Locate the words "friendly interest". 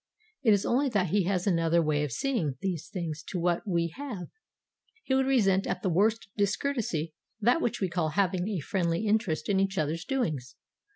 8.61-9.47